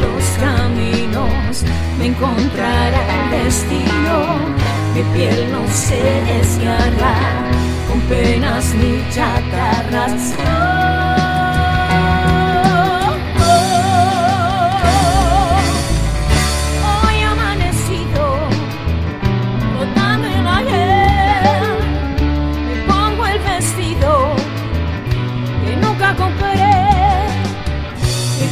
[0.00, 1.64] Los caminos,
[1.98, 4.38] me encontrará el destino.
[4.94, 6.00] Mi piel no se
[6.32, 7.14] desgarra
[7.88, 10.97] con penas ni chatarras.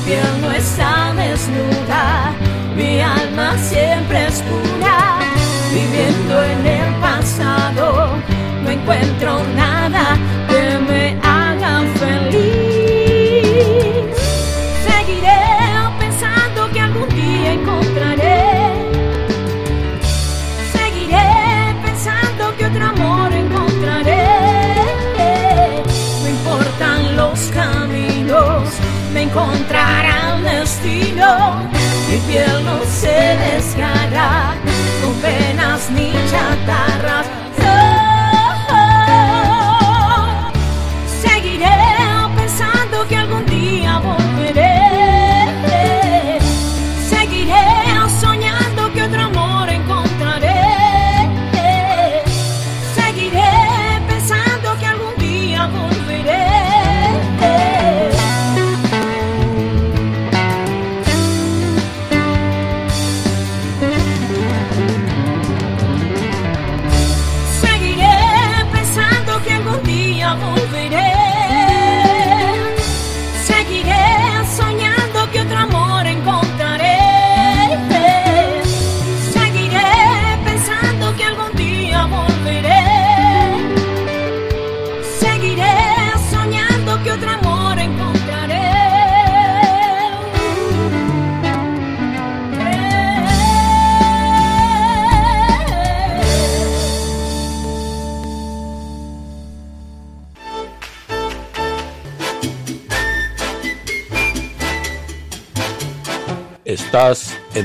[0.07, 2.33] Piel no está desnuda,
[2.77, 5.19] mi alma siempre es pura,
[5.75, 8.11] viviendo en el pasado.
[8.63, 10.17] No encuentro nada
[10.49, 11.26] que me
[29.37, 31.69] encontrará el destino.
[32.09, 34.55] Mi piel no se desgarra
[35.03, 37.27] con penas ni chatarras.
[41.21, 41.69] Seguiré
[42.35, 43.46] pensando que algún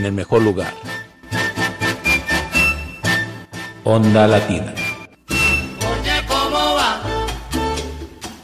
[0.01, 0.73] en el mejor lugar.
[3.83, 4.73] Onda Latina.
[5.29, 7.03] Oye, ¿cómo va?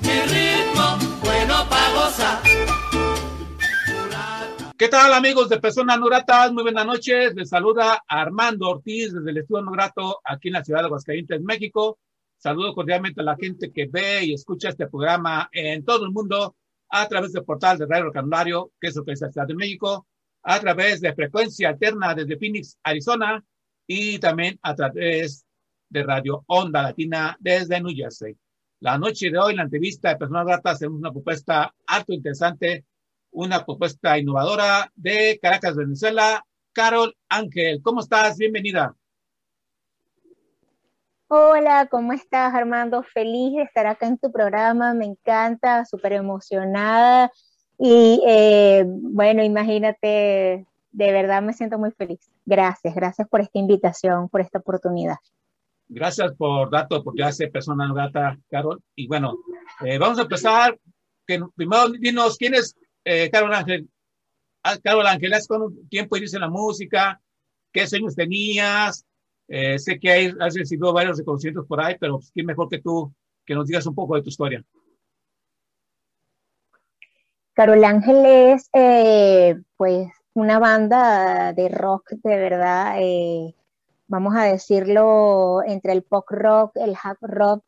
[0.02, 2.42] Mi ritmo, bueno pa' gozar.
[4.78, 6.52] ¿Qué tal amigos de Personas No Gratas?
[6.52, 7.34] Muy buenas noches.
[7.34, 11.42] Les saluda Armando Ortiz desde el Estudio No Grato aquí en la ciudad de Aguascalientes,
[11.42, 11.98] México.
[12.38, 16.56] Saludo cordialmente a la gente que ve y escucha este programa en todo el mundo
[16.90, 19.56] a través del portal de Radio Canulario, que es lo que es la Ciudad de
[19.56, 20.06] México,
[20.50, 23.44] a través de frecuencia alterna desde Phoenix, Arizona,
[23.86, 25.46] y también a través
[25.90, 28.38] de Radio Onda Latina desde New Jersey.
[28.80, 32.86] La noche de hoy, en la entrevista de Personas Gratas, tenemos una propuesta harto interesante,
[33.32, 36.42] una propuesta innovadora de Caracas, Venezuela.
[36.72, 38.38] Carol Ángel, ¿cómo estás?
[38.38, 38.96] Bienvenida.
[41.28, 43.04] Hola, ¿cómo estás, Armando?
[43.04, 47.34] Feliz de estar acá en tu programa, me encanta, súper emocionada.
[47.80, 52.20] Y eh, bueno, imagínate, de verdad me siento muy feliz.
[52.46, 55.18] Gracias, gracias por esta invitación, por esta oportunidad.
[55.90, 58.82] Gracias por dar tu oportunidad a persona grata, Carol.
[58.96, 59.38] Y bueno,
[59.86, 60.78] eh, vamos a empezar.
[61.26, 63.90] Que, primero, dinos quién es eh, Carol Ángel.
[64.64, 65.48] ah, Carol Ángel, ¿hace
[65.90, 67.22] tiempo inicia la música?
[67.72, 69.06] ¿Qué sueños tenías?
[69.48, 72.80] Eh, sé que hay, has recibido varios reconocimientos por ahí, pero pues, ¿quién mejor que
[72.80, 73.14] tú
[73.46, 74.64] que nos digas un poco de tu historia?
[77.58, 83.56] Carol Ángel es, eh, pues, una banda de rock de verdad, eh,
[84.08, 87.64] vamos a decirlo, entre el pop rock, el hard rock,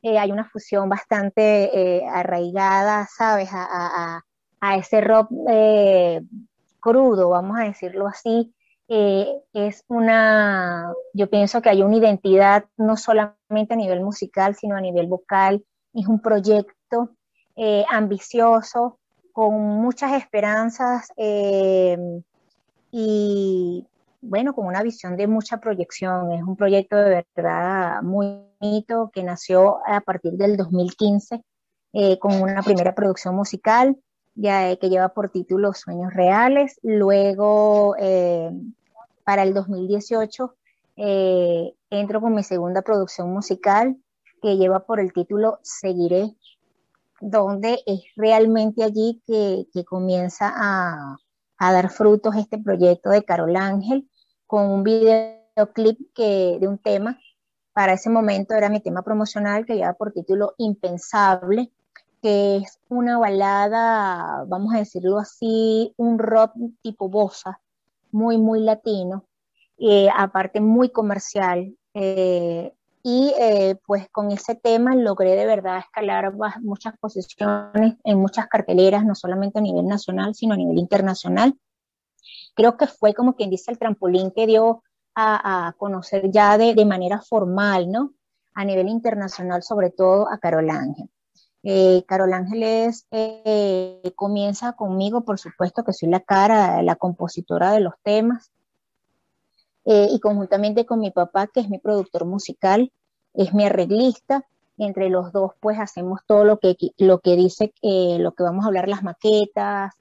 [0.00, 3.50] eh, hay una fusión bastante arraigada, ¿sabes?
[3.52, 4.22] A,
[4.62, 5.28] a ese rock
[6.80, 8.54] crudo, vamos a decirlo así.
[8.88, 14.80] es una, yo pienso que hay una identidad no solamente a nivel musical, sino a
[14.80, 15.62] nivel vocal.
[15.92, 17.10] Es un proyecto
[17.90, 18.97] ambicioso,
[19.38, 21.96] con muchas esperanzas eh,
[22.90, 23.86] y
[24.20, 26.32] bueno, con una visión de mucha proyección.
[26.32, 31.40] Es un proyecto de verdad muy bonito que nació a partir del 2015
[31.92, 33.96] eh, con una primera producción musical
[34.34, 36.80] ya, que lleva por título Sueños Reales.
[36.82, 38.50] Luego, eh,
[39.22, 40.52] para el 2018,
[40.96, 43.96] entro con mi segunda producción musical
[44.42, 46.34] que lleva por el título Seguiré
[47.20, 51.16] donde es realmente allí que, comienza a,
[51.58, 54.08] dar frutos este proyecto de Carol Ángel
[54.46, 57.18] con un videoclip que, de un tema.
[57.72, 61.70] Para ese momento era mi tema promocional que lleva por título Impensable,
[62.22, 67.60] que es una balada, vamos a decirlo así, un rock tipo bossa,
[68.10, 69.24] muy, muy latino,
[69.78, 71.76] eh, aparte muy comercial.
[71.94, 72.72] Eh,
[73.10, 79.02] y eh, pues con ese tema logré de verdad escalar muchas posiciones en muchas carteleras,
[79.06, 81.58] no solamente a nivel nacional, sino a nivel internacional.
[82.54, 84.82] Creo que fue como quien dice el trampolín que dio
[85.14, 88.12] a, conocer ya de, manera formal, ¿no?
[88.52, 91.08] A nivel internacional, sobre todo a Carol Ángel.
[91.62, 97.80] Eh, Carol Ángeles eh, comienza conmigo, por supuesto que soy la cara, la compositora de
[97.80, 98.52] los temas,
[99.90, 102.92] eh, y conjuntamente con mi papá, que es mi productor musical,
[103.42, 104.44] es mi arreglista.
[104.76, 108.64] Entre los dos, pues hacemos todo lo que, lo que dice, eh, lo que vamos
[108.64, 109.92] a hablar, las maquetas,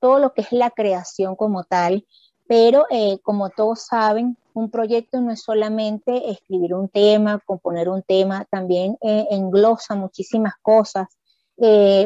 [0.00, 2.06] todo lo que es la creación como tal.
[2.46, 8.02] Pero eh, como todos saben, un proyecto no es solamente escribir un tema, componer un
[8.02, 11.08] tema, también englosa muchísimas cosas,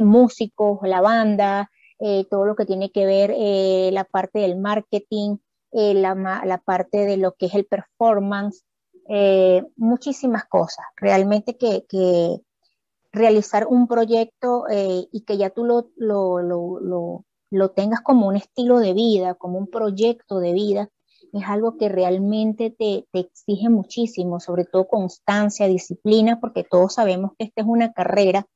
[0.03, 1.71] músicos, la banda,
[2.31, 3.35] todo lo que tiene que ver
[3.93, 5.39] la parte del marketing,
[5.79, 8.65] eh, la, parte de lo que es el performance,
[9.09, 10.85] eh, muchísimas cosas.
[10.97, 12.41] Realmente que,
[13.13, 18.93] realizar un proyecto eh, y que ya tú lo, lo, tengas como un estilo de
[18.93, 20.91] vida, como un proyecto de vida,
[21.33, 27.33] es algo que realmente te, te, exige muchísimo, sobre todo constancia, disciplina, porque todos sabemos
[27.39, 28.47] que esta es una carrera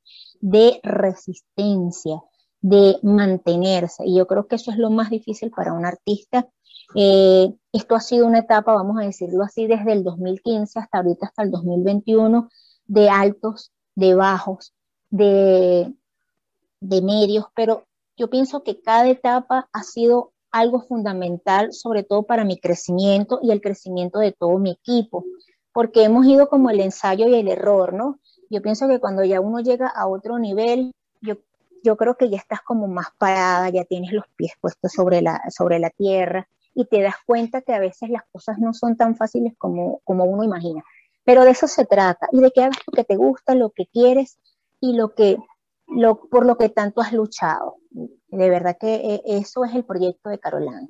[0.41, 2.23] de resistencia,
[2.61, 4.05] de mantenerse.
[4.05, 6.49] Y yo creo que eso es lo más difícil para un artista
[6.95, 11.27] eh, esto ha sido una etapa, vamos a decirlo así, desde el 2015 hasta ahorita,
[11.27, 12.49] hasta el 2021,
[12.87, 14.73] de altos, de bajos,
[15.11, 15.93] de,
[16.81, 17.85] de medios, pero
[18.17, 23.53] yo pienso que cada etapa ha sido algo fundamental, sobre todo para mi crecimiento y
[23.53, 25.25] el crecimiento de todo mi equipo,
[25.73, 28.19] porque hemos ido como el ensayo y el error, ¿no?
[28.51, 31.37] Yo pienso que cuando ya uno llega a otro nivel, yo,
[31.85, 35.41] yo creo que ya estás como más parada, ya tienes los pies puestos sobre la,
[35.51, 39.17] sobre la tierra, y te das cuenta que a veces las cosas no son tan
[39.17, 40.83] fáciles como, como uno imagina.
[41.25, 43.87] Pero de eso se trata y de que hagas lo que te gusta, lo que
[43.87, 44.39] quieres
[44.81, 45.37] y lo que,
[45.87, 47.77] lo, por lo que tanto has luchado.
[47.91, 50.87] De verdad que eh, eso es el proyecto de Carolina.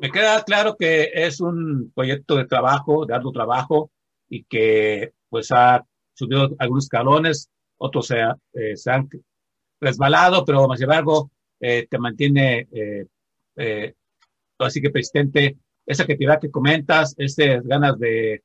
[0.00, 3.90] Me queda claro que es un proyecto de trabajo, de arduo trabajo
[4.28, 8.20] y que pues ha subido algunos escalones, otros se,
[8.54, 9.08] eh, se han
[9.80, 11.30] resbalado, pero más embargo
[11.60, 12.68] eh, te mantiene
[13.56, 13.94] eh,
[14.58, 18.42] Así que, presidente, esa creatividad que comentas, esas ganas de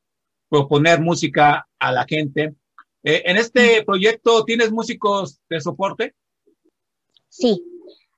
[0.50, 2.56] proponer música a la gente.
[3.04, 6.16] Eh, ¿En este proyecto tienes músicos de soporte?
[7.30, 7.64] Sí,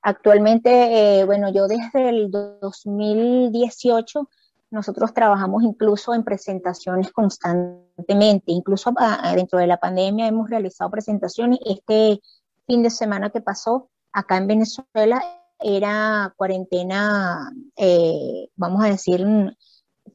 [0.02, 4.30] actualmente, eh, bueno, yo desde el 2018
[4.72, 8.94] nosotros trabajamos incluso en presentaciones constantemente, incluso
[9.36, 11.60] dentro de la pandemia hemos realizado presentaciones.
[11.66, 12.22] Este
[12.66, 15.22] fin de semana que pasó acá en Venezuela
[15.62, 19.26] era cuarentena, eh, vamos a decir,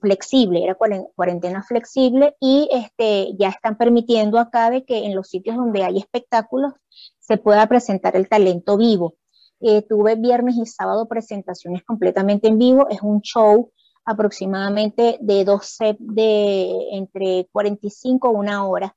[0.00, 0.76] flexible, era
[1.14, 5.98] cuarentena flexible y este, ya están permitiendo acá de que en los sitios donde hay
[5.98, 6.74] espectáculos
[7.18, 9.14] se pueda presentar el talento vivo.
[9.60, 13.72] Eh, tuve viernes y sábado presentaciones completamente en vivo, es un show
[14.04, 18.96] aproximadamente de 12, de entre 45 a una hora.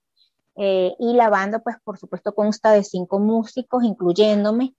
[0.56, 4.76] Eh, y la banda, pues por supuesto, consta de cinco músicos, incluyéndome.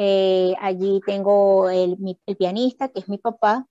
[0.00, 1.98] Eh, allí tengo el,
[2.38, 3.66] pianista, que es mi papá.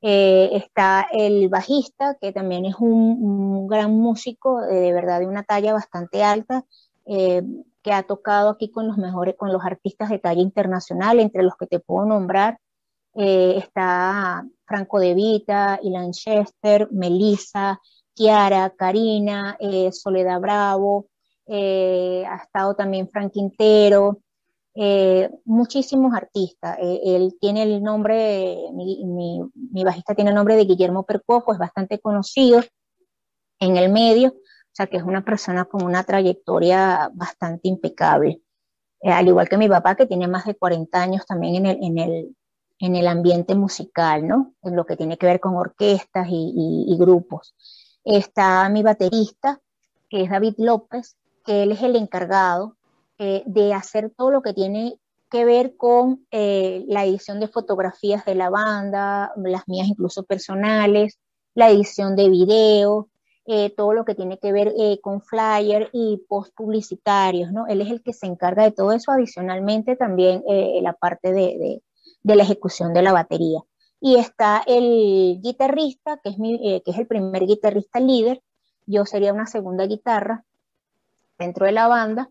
[0.00, 5.72] Eh, está el bajista, que también es un, gran músico, de verdad de una talla
[5.72, 6.64] bastante alta,
[7.04, 11.56] que ha tocado aquí con los mejores, con los artistas de talla internacional, entre los
[11.56, 12.58] que te puedo nombrar.
[13.14, 17.80] está Franco De Vita, Ilan Chester, Melissa,
[18.18, 21.06] Kiara, Karina, eh, Soledad Bravo,
[21.46, 24.18] eh, ha estado también Frank Quintero,
[24.80, 26.78] eh, muchísimos artistas.
[26.80, 32.62] él tiene el nombre, mi, bajista tiene el nombre de Guillermo Percoco, es bastante conocido
[33.58, 38.40] en el medio, o sea que es una persona con una trayectoria bastante impecable.
[39.02, 41.98] al igual que mi papá, que tiene más de 40 años también en el, en
[41.98, 42.36] el,
[42.78, 44.54] en el ambiente musical, ¿no?
[44.62, 47.56] En lo que tiene que ver con orquestas y, grupos.
[48.04, 49.60] Está mi baterista,
[50.08, 52.77] que es David López, que él es el encargado
[53.18, 54.96] eh, de hacer todo lo que tiene
[55.28, 61.18] que ver con eh, la edición de fotografías de la banda, las mías incluso personales,
[61.54, 63.08] la edición de video,
[63.44, 64.72] eh, todo lo que tiene que ver
[65.02, 67.66] con flyer y post publicitarios, ¿no?
[67.66, 70.44] Él es el que se encarga de todo eso, adicionalmente también
[70.82, 71.82] la parte de,
[72.22, 73.60] de la ejecución de la batería.
[74.00, 78.42] Y está el guitarrista, que es, mi, que es el primer guitarrista líder,
[78.86, 80.44] yo sería una segunda guitarra
[81.38, 82.30] dentro de la banda,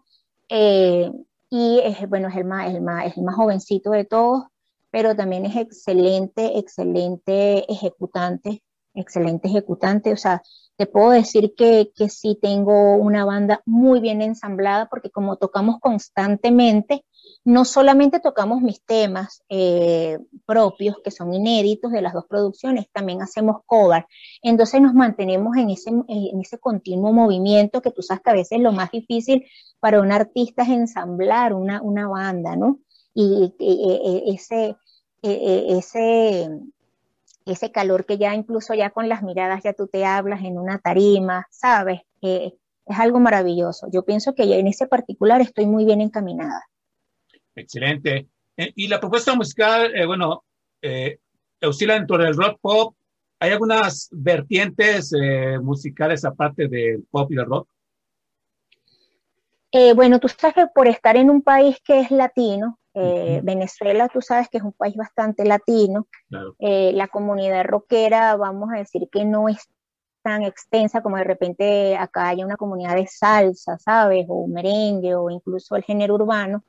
[0.50, 1.12] eh,
[1.50, 4.44] y es, bueno, es el, más, el, más, es el más jovencito de todos,
[4.92, 8.64] pero también es excelente, excelente ejecutante,
[9.00, 10.42] excelente ejecutante, o sea,
[10.76, 15.80] te puedo decir que, que sí tengo una banda muy bien ensamblada porque como tocamos
[15.80, 17.04] constantemente,
[17.44, 23.22] no solamente tocamos mis temas eh, propios, que son inéditos de las dos producciones, también
[23.22, 24.06] hacemos cover.
[24.42, 28.60] Entonces nos mantenemos en ese, en ese continuo movimiento que tú sabes que a veces
[28.60, 29.46] lo más difícil
[29.80, 32.80] para un artista es ensamblar una, una banda, ¿no?
[33.14, 33.54] Y,
[34.28, 34.76] ese,
[35.24, 36.50] ese,
[37.48, 40.80] ese calor que ya incluso ya con las miradas ya tú te hablas en una
[40.80, 42.02] tarima, ¿sabes?
[42.88, 43.88] es algo maravilloso.
[43.92, 46.66] Yo pienso que en ese particular estoy muy bien encaminada.
[47.56, 48.28] Excelente.
[48.56, 50.44] Eh, y la propuesta musical, eh, bueno,
[50.82, 51.20] eh,
[51.62, 52.96] oscila dentro del rock pop.
[53.40, 57.68] ¿Hay algunas vertientes eh, musicales aparte del pop y del rock?
[59.96, 62.80] bueno, tú sabes que por estar en un país que es latino,
[63.44, 66.08] Venezuela, tú sabes que es un país bastante latino,
[66.60, 69.70] la comunidad rockera, vamos a decir que no es
[70.22, 74.26] tan extensa como de repente acá hay una comunidad de salsa, ¿sabes?
[74.28, 76.64] O merengue o incluso el género urbano.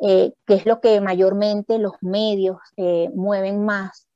[0.00, 4.08] Eh, que es lo que mayormente los medios eh, mueven más.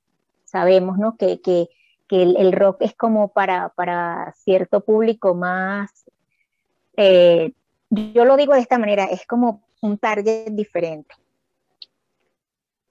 [0.45, 1.17] Sabemos ¿no?
[1.17, 1.69] que, que,
[2.09, 6.05] que el, rock es como para, para cierto público más,
[6.97, 7.53] eh,
[7.91, 11.15] yo lo digo de esta manera, es como un target diferente,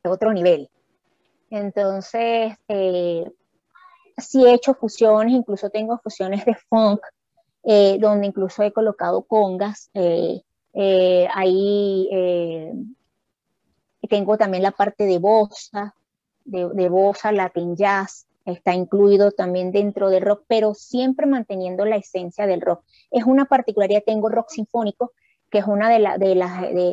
[0.08, 0.70] otro nivel.
[1.50, 2.54] Entonces,
[4.18, 7.02] sí he hecho fusiones, incluso tengo fusiones de funk,
[8.00, 9.90] donde incluso he colocado congas,
[10.80, 12.72] eh, ahí eh,
[14.08, 15.96] tengo también la parte de bossa,
[16.46, 21.96] de, de bossa, latin jazz, está incluido también dentro del rock, pero siempre manteniendo la
[21.96, 22.84] esencia del rock.
[23.10, 25.14] Es una particularidad, tengo rock sinfónico,
[25.50, 26.36] que es una de, la, de,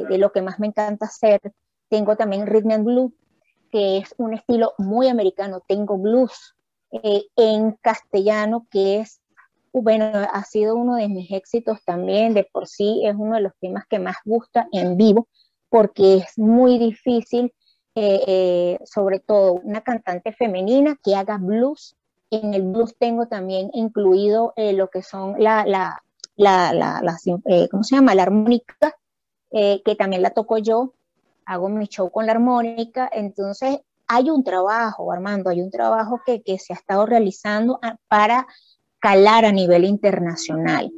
[0.09, 1.41] de, lo que más me encanta hacer.
[1.95, 3.13] Tengo también rhythm and blues,
[3.71, 5.63] que es un estilo muy americano.
[5.65, 6.57] Tengo blues
[6.91, 9.21] eh, en castellano, que es
[9.73, 13.53] bueno, ha sido uno de mis éxitos también, de por sí es uno de los
[13.61, 15.29] temas que más gusta en vivo,
[15.69, 17.55] porque es muy difícil,
[17.95, 21.95] eh, eh, sobre todo una cantante femenina que haga blues.
[22.31, 26.03] En el blues tengo también incluido lo que son la, la,
[26.35, 27.19] la,
[27.71, 28.17] ¿cómo se llama?
[28.17, 28.97] La armónica,
[29.53, 30.95] que también la toco yo,
[31.47, 36.43] hago mi show con la armónica, entonces hay un trabajo, Armando, hay un trabajo que,
[36.43, 38.47] que se ha estado realizando ah, para
[38.99, 40.91] calar a nivel internacional.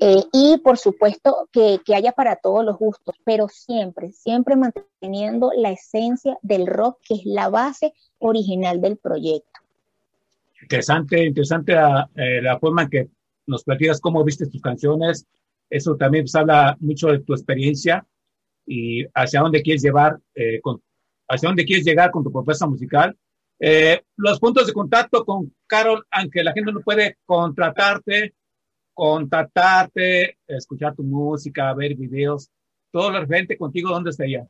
[0.00, 5.50] Eh, y por supuesto que, que, haya para todos los gustos, pero siempre, siempre manteniendo
[5.56, 9.60] la esencia del rock, que es la base original del proyecto.
[10.62, 13.08] Interesante, interesante la, eh, la forma en que
[13.46, 15.26] nos platicas cómo viste tus canciones.
[15.70, 18.06] Eso también pues, habla mucho de tu experiencia
[18.68, 20.82] y hacia dónde quieres llevar, eh, con,
[21.28, 23.16] hacia dónde quieres llegar con tu propuesta musical
[23.60, 28.34] eh, los puntos de contacto con Carol, aunque la gente no puede contratarte,
[28.94, 32.50] contactarte, escuchar tu música, ver videos,
[32.92, 34.46] todo lo referente contigo, ¿dónde estaría?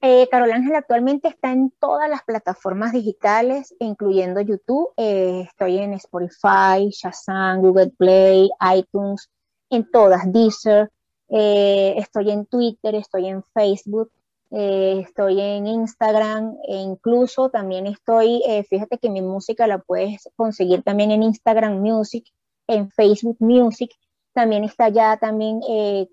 [0.00, 4.92] Eh, Carol Ángel actualmente está en todas las plataformas digitales, incluyendo YouTube.
[4.96, 9.30] Eh, estoy en Spotify, Shazam, Google Play, iTunes,
[9.70, 10.90] en todas, Deezer.
[11.28, 14.12] Eh, estoy en Twitter, estoy en Facebook,
[14.52, 20.28] eh, estoy en Instagram e incluso también estoy, eh, fíjate que mi música la puedes
[20.36, 22.24] conseguir también en Instagram Music,
[22.68, 23.90] en Facebook Music,
[24.32, 25.60] también está ya también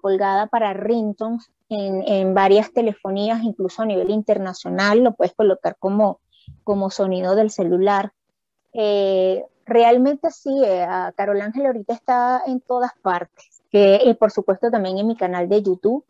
[0.02, 6.22] colgada para ringtones en, en, varias telefonías, incluso a nivel internacional, lo puedes colocar como,
[6.64, 8.14] como sonido del celular.
[9.66, 10.62] Realmente sí,
[11.16, 15.50] Carol Ángel ahorita está en todas partes que y por supuesto también en mi canal
[15.50, 16.06] de YouTube,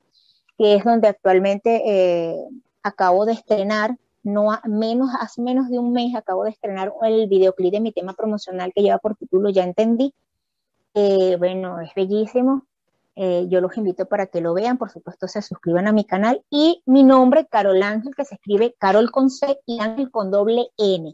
[0.58, 2.36] que es donde actualmente eh,
[2.84, 7.72] acabo de estrenar, no menos, hace menos de un mes acabo de estrenar el videoclip
[7.72, 10.14] de mi tema promocional que lleva por título Ya entendí.
[10.94, 12.66] Eh, bueno, es bellísimo.
[13.16, 16.44] Eh, yo los invito para que lo vean, por supuesto se suscriban a mi canal
[16.50, 20.70] y mi nombre, Carol Ángel, que se escribe Carol con C y Ángel con doble
[20.78, 21.14] N,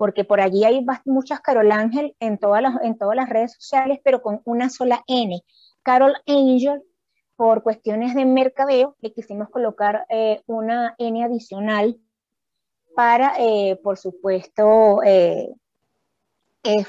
[0.00, 3.98] porque por allí hay muchas Carol Ángel en todas las, en todas las redes sociales,
[4.02, 5.42] pero con una sola N.
[5.82, 6.82] Carol Angel,
[7.36, 12.00] por cuestiones de mercadeo, le quisimos colocar eh, una N adicional
[12.96, 15.50] para, eh, por supuesto, eh,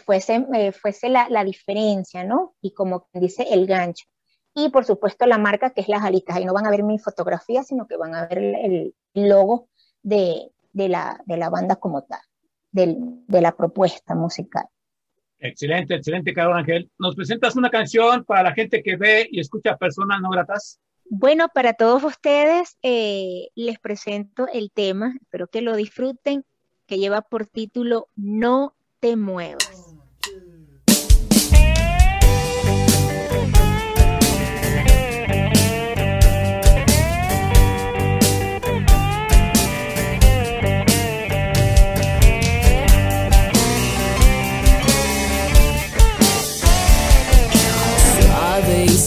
[0.05, 2.55] fuese, fuese la, la, diferencia, ¿no?
[2.61, 4.05] Y como dice, el gancho.
[4.53, 6.37] Y por supuesto la marca que es las alitas.
[6.37, 9.67] Ahí no van a ver mi fotografía, sino que van a ver el, logo
[10.01, 12.21] de, de, la, de, la, banda como tal,
[12.71, 14.65] de la propuesta musical.
[15.39, 16.91] Excelente, excelente, Carol Ángel.
[16.99, 20.79] ¿Nos presentas una canción para la gente que ve y escucha personas no gratas?
[21.05, 26.45] Bueno, para todos ustedes eh, les presento el tema, espero que lo disfruten,
[26.85, 29.95] que lleva por título No te muevas.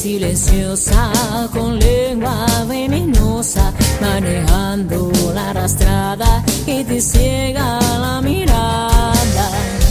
[0.05, 1.11] Silenciosa,
[1.51, 9.84] con lengua venenosa, manejando la arrastrada que te ciega la mirada.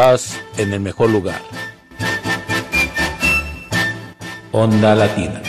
[0.00, 1.42] Estás en el mejor lugar.
[4.50, 5.42] Onda Latina.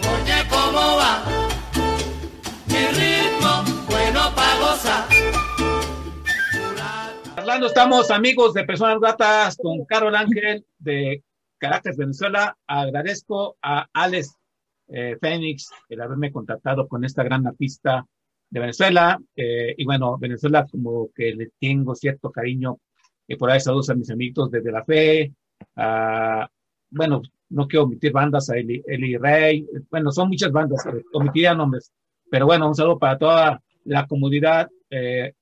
[0.00, 1.22] Oye, ¿cómo va?
[2.66, 5.04] Mi ritmo, bueno pa' gozar.
[7.36, 11.22] Hablando, estamos amigos de Personas Gratas con Carol Ángel de
[11.58, 12.56] Caracas, Venezuela.
[12.66, 14.34] Agradezco a Alex
[14.88, 18.04] eh, Fénix el haberme contactado con esta gran artista
[18.50, 19.16] de Venezuela.
[19.36, 22.80] eh, y bueno, Venezuela como que le tengo cierto cariño.
[23.26, 25.32] Y por ahí saludos a mis amigos desde la fe.
[25.76, 26.48] a-
[26.90, 29.66] bueno, no quiero omitir bandas, a Eli, Eli Rey.
[29.90, 31.92] Bueno, son muchas bandas, eh, omitiría nombres.
[32.30, 35.32] Pero bueno, un saludo para toda la comunidad eh,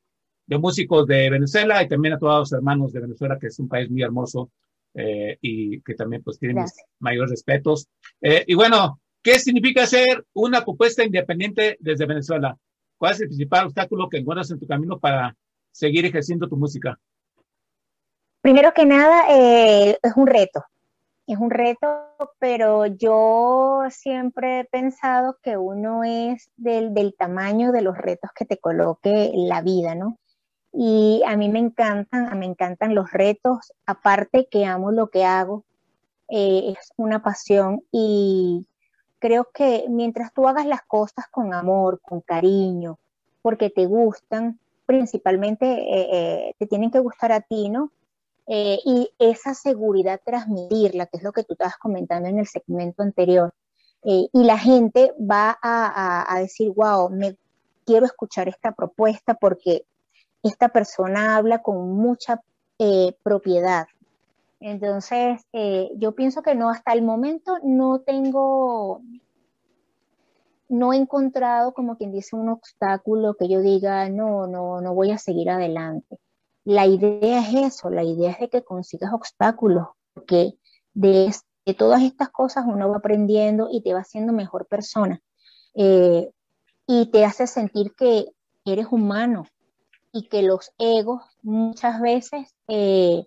[0.47, 3.69] de músicos de Venezuela y también a todos los hermanos de Venezuela, que es un
[3.69, 4.51] país muy hermoso
[4.95, 7.87] eh, y que también pues tienen mis mayores respetos.
[8.21, 12.57] Eh, y bueno, ¿qué significa ser una propuesta independiente desde Venezuela?
[12.99, 15.35] ¿Cuál es el principal obstáculo que encuentras en tu camino para
[15.71, 16.99] seguir ejerciendo tu música?
[18.43, 20.65] Primero que nada, eh, es un reto.
[21.29, 21.87] Es un reto,
[22.41, 28.45] pero yo siempre he pensado que uno es del, del tamaño de los retos que
[28.45, 30.19] te coloque la vida, ¿no?
[30.73, 35.63] Y a mí me encantan, me encantan los retos, aparte que amo lo que hago,
[36.29, 38.67] eh, es una pasión y
[39.21, 42.99] creo que mientras tú hagas las cosas con amor, con cariño,
[43.41, 47.93] porque te gustan, principalmente eh, te tienen que gustar a ti, ¿no?
[48.47, 53.03] Eh, y esa seguridad transmitirla, que es lo que tú estabas comentando en el segmento
[53.03, 53.55] anterior.
[54.05, 57.37] Eh, y la gente va a, decir, wow, me
[57.85, 59.85] quiero escuchar esta propuesta porque
[60.43, 62.41] esta persona habla con mucha
[62.79, 63.87] eh, propiedad.
[64.59, 65.45] Entonces,
[65.97, 69.03] yo pienso que no, hasta el momento no tengo,
[70.69, 75.11] no he encontrado como quien dice un obstáculo que yo diga, no, no, no voy
[75.11, 76.19] a seguir adelante.
[76.65, 80.55] La idea es eso, la idea es de que consigas obstáculos, porque
[80.95, 81.33] de,
[81.77, 85.21] todas estas cosas uno va aprendiendo y te va haciendo mejor persona.
[85.75, 86.31] Eh,
[86.87, 88.27] y te hace sentir que
[88.65, 89.47] eres humano
[90.13, 93.27] y que los egos muchas veces eh,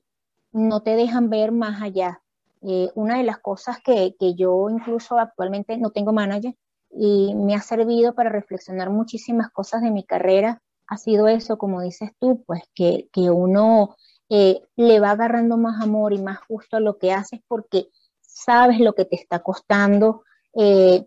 [0.51, 2.21] no te dejan ver más allá.
[2.61, 6.55] Eh, una de las cosas que, que yo incluso actualmente no tengo manager
[6.89, 11.81] y me ha servido para reflexionar muchísimas cosas de mi carrera ha sido eso, como
[11.81, 13.95] dices tú, pues que, que uno
[14.29, 17.89] eh, le va agarrando más amor y más gusto a lo que haces porque
[18.21, 21.05] sabes lo que te está costando, eh,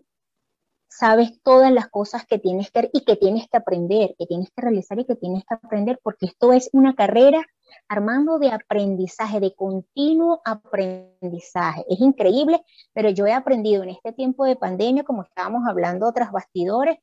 [0.89, 4.61] sabes todas las cosas que tienes que y que tienes que aprender, que tienes que
[4.61, 7.45] realizar y que tienes que aprender, porque esto es una carrera,
[7.87, 11.85] Armando, de aprendizaje, de continuo aprendizaje.
[11.87, 12.61] Es increíble,
[12.93, 16.97] pero yo he aprendido en este tiempo de pandemia, como estábamos hablando tras bastidores,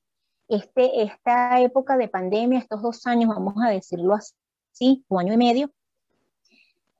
[0.49, 5.37] este, esta época de pandemia, estos dos años, vamos a decirlo así, un año y
[5.37, 5.71] medio,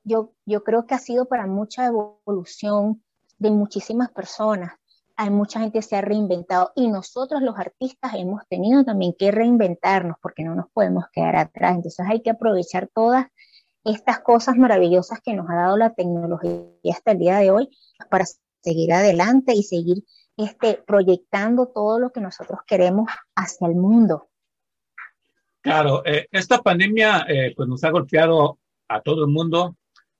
[0.03, 3.03] yo, yo creo que ha sido para mucha evolución
[3.39, 4.73] de muchísimas personas.
[5.15, 10.17] Hay mucha gente se ha reinventado y nosotros los artistas hemos tenido también que reinventarnos
[10.21, 11.75] porque no nos podemos quedar atrás.
[11.75, 13.25] Entonces hay que aprovechar todas
[13.83, 16.61] estas cosas maravillosas que nos ha dado la tecnología
[16.93, 17.69] hasta el día de hoy
[18.09, 18.25] para
[18.61, 20.03] seguir adelante y seguir
[20.37, 24.29] este, proyectando todo lo que nosotros queremos hacia el mundo.
[25.61, 29.75] Claro, eh, esta pandemia eh, pues nos ha golpeado a todo el mundo,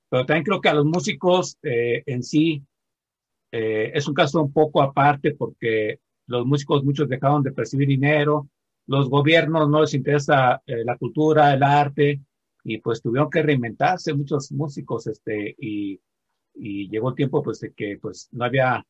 [0.08, 2.62] pero también creo que a los músicos eh, en sí
[3.50, 8.48] eh, es un caso un poco aparte porque los músicos muchos dejaron de percibir dinero,
[8.86, 12.20] los gobiernos no les interesa eh, la cultura, el arte
[12.64, 16.00] y pues tuvieron que reinventarse muchos músicos este y,
[16.54, 18.84] y llegó el tiempo pues de que pues no había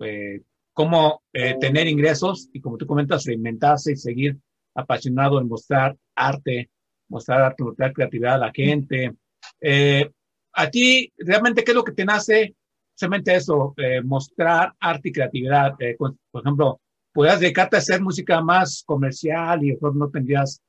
[0.00, 4.38] eh, cómo eh, tener ingresos y como tú comentas reinventarse y seguir
[4.74, 6.70] apasionado en mostrar arte,
[7.08, 9.14] mostrar arte, mostrar creatividad a la gente.
[9.60, 10.08] Eh,
[10.52, 12.54] a ti, realmente, ¿qué es lo que te nace?
[12.94, 15.74] Solamente eso, eh, mostrar arte y creatividad.
[15.80, 16.80] Eh, por, ejemplo,
[17.12, 20.60] podrías dedicarte a hacer música más comercial y mejor no tendrías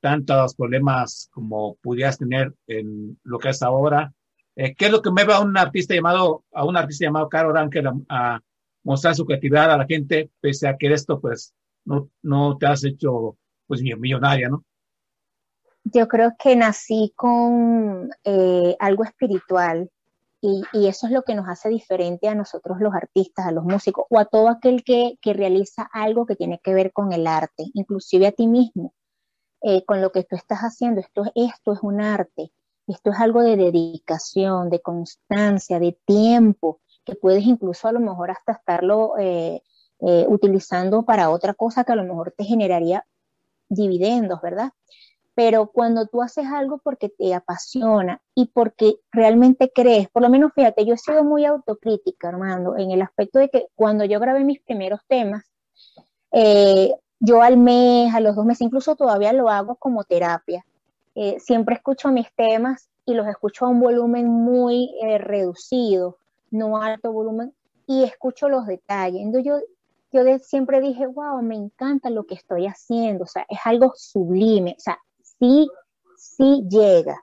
[0.00, 4.12] tantos problemas como pudieras tener en lo que es ahora.
[4.56, 7.28] Eh, ¿Qué es lo que me va a un artista llamado, a un artista llamado
[7.28, 8.40] Caro Ángel a, a
[8.84, 11.52] mostrar su creatividad a la gente, pese a que esto, pues,
[11.84, 14.64] no, no te has hecho pues millonaria, ¿no?
[15.84, 19.90] Yo creo que nací con eh, algo espiritual
[20.40, 23.64] y, y, eso es lo que nos hace diferente a nosotros los artistas, a los
[23.64, 27.26] músicos o a todo aquel que, que realiza algo que tiene que ver con el
[27.26, 28.94] arte, inclusive a ti mismo,
[29.62, 31.00] eh, con lo que tú estás haciendo.
[31.00, 32.52] Esto, esto es un arte,
[32.86, 38.30] esto es algo de dedicación, de constancia, de tiempo, que puedes incluso a lo mejor
[38.30, 39.62] hasta estarlo eh,
[40.28, 43.06] utilizando para otra cosa que a lo mejor te generaría
[43.68, 44.72] dividendos, ¿verdad?
[45.34, 50.52] pero cuando tú haces algo porque te apasiona y porque realmente crees, por lo menos
[50.54, 54.44] fíjate, yo he sido muy autocrítica, Armando, en el aspecto de que cuando yo grabé
[54.44, 55.44] mis primeros temas,
[56.30, 60.64] eh, yo al mes, a los dos meses, incluso todavía lo hago como terapia.
[61.14, 66.18] Eh, siempre escucho mis temas y los escucho a un volumen muy eh, reducido,
[66.54, 67.52] no alto volumen,
[67.86, 69.20] y escucho los detalles.
[69.20, 69.60] Entonces yo,
[70.12, 74.74] yo siempre dije, wow, me encanta lo que estoy haciendo, o sea, es algo sublime,
[74.78, 75.68] o sea, sí,
[76.16, 77.20] sí llega.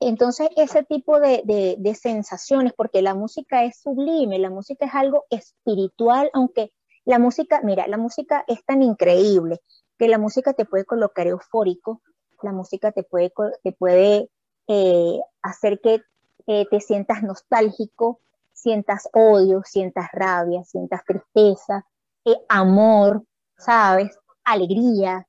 [0.00, 1.42] Entonces, ese tipo de,
[1.76, 6.72] de, sensaciones, porque la música es sublime, la música es algo espiritual, aunque
[7.04, 9.60] la música, mira, la música es tan increíble
[9.98, 12.00] que la música te puede colocar eufórico,
[12.42, 13.32] la música te puede,
[13.64, 14.30] te puede
[14.68, 16.02] eh, hacer que
[16.48, 18.20] eh, te sientas nostálgico,
[18.54, 21.84] sientas odio, sientas rabia, sientas tristeza,
[22.24, 23.22] eh, amor,
[23.58, 24.18] ¿sabes?
[24.44, 25.26] Alegría,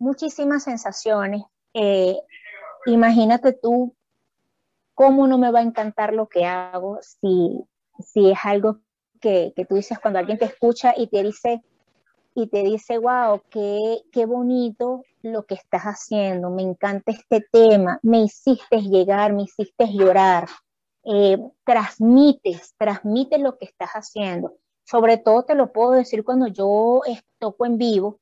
[0.00, 1.42] muchísimas sensaciones.
[1.74, 2.18] Eh,
[2.86, 3.94] imagínate tú
[4.94, 7.64] cómo no me va a encantar lo que hago si,
[8.00, 8.80] si es algo
[9.20, 11.62] que, que, tú dices cuando alguien te escucha y te dice,
[12.34, 17.98] y te dice, wow, qué, qué bonito lo que estás haciendo, me encanta este tema,
[18.02, 20.48] me hiciste llegar, me hiciste llorar,
[21.04, 24.54] eh, transmites, transmites lo que estás haciendo.
[24.84, 27.02] Sobre todo te lo puedo decir cuando yo
[27.38, 28.20] toco en vivo,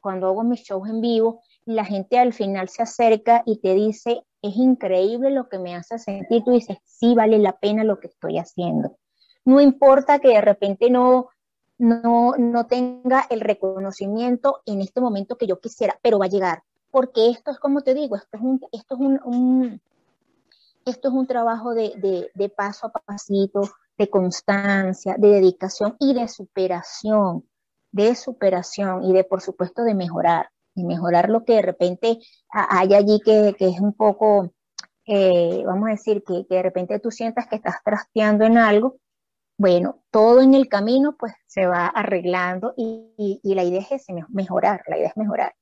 [0.00, 4.22] cuando hago mis shows en vivo, la gente al final se acerca y te dice,
[4.42, 8.06] es increíble lo que me hace sentir, tú dices, sí vale la pena lo que
[8.08, 8.96] estoy haciendo.
[9.44, 11.28] No importa que de repente no,
[11.78, 16.62] no, no tenga el reconocimiento en este momento que yo quisiera, pero va a llegar,
[16.90, 19.80] porque esto es como te digo, esto es un, esto es un,
[20.84, 23.62] esto es un trabajo de, de, de paso a pasito,
[23.98, 27.44] de constancia, de dedicación y de superación
[27.96, 32.18] de superación y de, por supuesto, de mejorar, y mejorar lo que de repente
[32.50, 34.52] hay allí que, es un poco,
[35.06, 38.98] eh, vamos a decir, que, de repente tú sientas que estás trasteando en algo,
[39.58, 44.98] bueno, todo en el camino pues se va arreglando y, la idea es mejorar, la
[44.98, 45.54] idea es mejorar.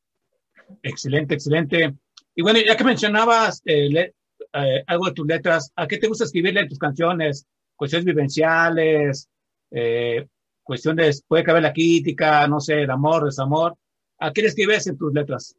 [0.83, 1.95] Excelente, excelente.
[2.35, 4.13] Y bueno, ya que mencionabas eh,
[4.53, 7.47] eh, algo de tus letras, ¿a qué te gusta escribirle tus canciones?
[7.77, 9.29] Cuestiones vivenciales,
[9.71, 10.27] eh,
[10.63, 13.77] cuestiones, puede caber la crítica, no sé, el amor, desamor.
[14.19, 15.57] ¿A qué le escribes en tus letras?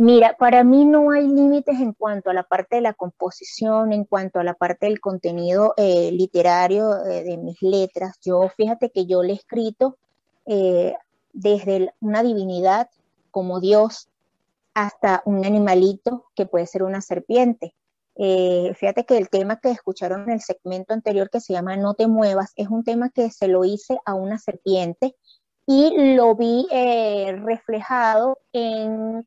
[0.00, 4.04] Mira, para mí no hay límites en cuanto a la parte de la composición, en
[4.04, 8.18] cuanto a la parte del contenido eh, literario eh, de mis letras.
[8.22, 9.98] Yo, fíjate que yo le he escrito
[10.46, 10.94] eh,
[11.34, 12.88] desde una divinidad
[13.30, 14.08] como Dios
[14.72, 17.74] hasta un animalito que puede ser una serpiente.
[18.16, 21.92] Eh, fíjate que el tema que escucharon en el segmento anterior que se llama No
[21.92, 25.14] te muevas es un tema que se lo hice a una serpiente
[25.66, 29.26] y lo vi eh, reflejado en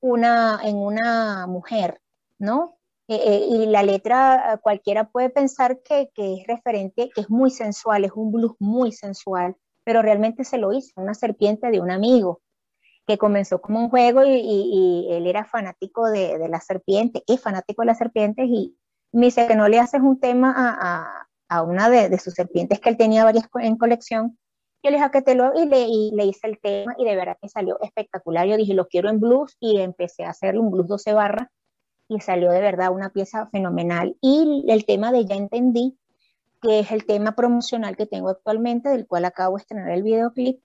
[0.00, 2.00] una, en una mujer,
[2.38, 2.76] ¿no?
[3.08, 8.04] Eh, y la letra cualquiera puede pensar que, que, es referente, que es muy sensual,
[8.04, 12.42] es un blues muy sensual, pero realmente se lo a una serpiente de un amigo
[13.08, 17.86] que comenzó como un juego y, él era fanático de, la serpiente, es fanático de
[17.86, 18.76] las serpientes y
[19.12, 20.54] me dice que no le haces un tema
[21.48, 24.38] a, una de, sus serpientes que él tenía varias en colección.
[24.82, 25.86] Yo le dije te lo y le,
[26.16, 28.46] le hice el tema y de verdad que salió espectacular.
[28.46, 31.48] Yo dije, lo quiero en blues y empecé a hacer un blues 12 barras
[32.08, 34.16] y salió de verdad una pieza fenomenal.
[34.20, 35.98] Y el tema de Ya entendí,
[36.62, 40.60] que es el tema promocional que tengo actualmente, del cual acabo de estrenar el videoclip,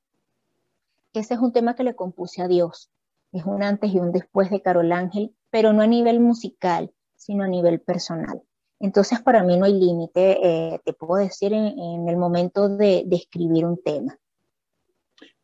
[1.13, 2.89] ese es un tema que le compuse a Dios.
[3.31, 7.43] Es un antes y un después de Carol Ángel, pero no a nivel musical, sino
[7.43, 8.41] a nivel personal.
[8.83, 13.65] Entonces, para mí no hay límite, eh, te puedo decir, en, el momento de, escribir
[13.65, 14.13] un tema.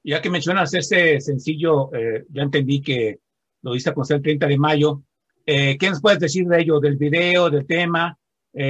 [0.03, 3.21] Ya que mencionas ese sencillo, eh, ya entendí que
[3.61, 5.03] lo hice a el 30 de mayo.
[5.45, 8.15] Eh, ¿Qué nos puedes decir de ello, del video, del tema?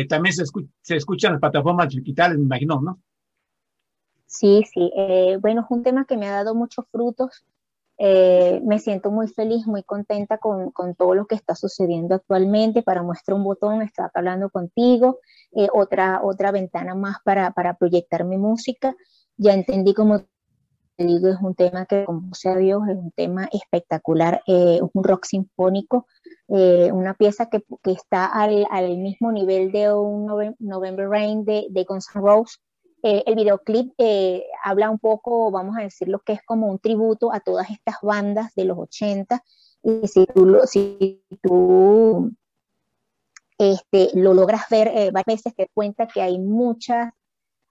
[0.08, 0.44] también se,
[0.82, 3.00] se escuchan las plataformas digitales, me imagino, ¿no?
[4.28, 4.92] Sí, sí.
[4.96, 7.44] Eh, bueno, es un tema que me ha dado muchos frutos.
[8.02, 12.82] Eh, me siento muy feliz, muy contenta con, todo lo que está sucediendo actualmente.
[12.82, 15.20] Para muestra un botón, estaba hablando contigo.
[15.52, 18.96] Eh, otra, otra ventana más para, proyectar mi música.
[19.38, 20.22] Ya entendí como
[20.96, 25.04] te digo, es un tema que compuse a Dios, es un tema espectacular, es un
[25.04, 26.08] rock sinfónico,
[26.48, 32.22] una pieza que, está al, mismo nivel de un November Rain de, de Guns N'
[32.22, 32.60] Roses,
[33.02, 36.80] eh, el videoclip eh, habla un poco, vamos a decir, lo que es como un
[36.80, 39.44] tributo a todas estas bandas de los 80.
[39.84, 42.32] Y si tú, si tú
[43.58, 47.14] este, lo logras ver eh, varias veces, te cuenta que hay muchas,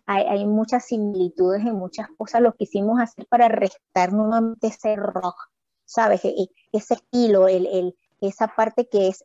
[0.07, 5.37] hay, muchas similitudes en muchas cosas, lo quisimos hacer para restar nuevamente ese rock,
[5.85, 6.25] ¿sabes?
[6.25, 9.23] E, e, ese estilo, el, el, esa parte que es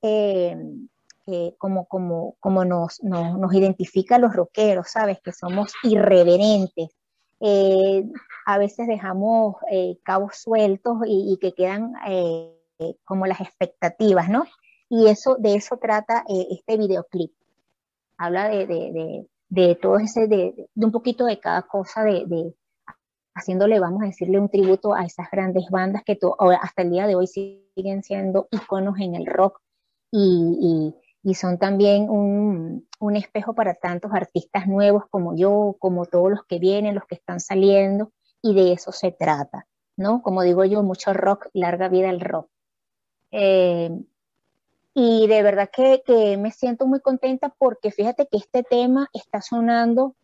[1.28, 5.20] eh, eh, como, como, como nos, nos, nos, identifica a los rockeros, ¿sabes?
[5.22, 6.90] Que somos irreverentes.
[7.40, 8.06] Eh,
[8.46, 12.56] a veces dejamos eh, cabos sueltos y, y que quedan eh,
[13.06, 14.46] como las expectativas, ¿no?
[14.90, 17.32] Y eso, de eso trata este videoclip.
[18.18, 22.54] Habla de, de, de, de todo ese, de, un poquito de cada cosa, de,
[23.34, 26.18] haciéndole, vamos a decirle, un tributo a esas grandes bandas que
[26.62, 29.60] hasta el día de hoy siguen siendo iconos en el rock
[30.12, 36.30] y, y, son también un, un, espejo para tantos artistas nuevos como yo, como todos
[36.30, 40.22] los que vienen, los que están saliendo, y de eso se trata, ¿no?
[40.22, 42.50] Como digo yo, mucho rock, larga vida el rock.
[43.32, 43.90] Eh,
[44.94, 49.42] y de verdad que, que, me siento muy contenta porque fíjate que este tema está
[49.42, 50.16] sonando